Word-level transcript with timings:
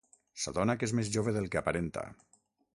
S'adona 0.43 0.75
que 0.79 0.87
és 0.89 0.95
més 1.01 1.13
jove 1.17 1.35
del 1.37 1.53
que 1.55 1.63
aparenta. 1.63 2.09